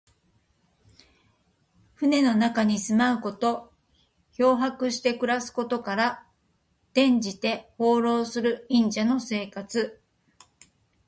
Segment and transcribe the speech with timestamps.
[1.93, 3.71] 船の中に住まうこと。
[4.31, 6.27] 漂泊して暮らすことから、
[6.93, 10.01] 転じて、放浪する隠者の生活。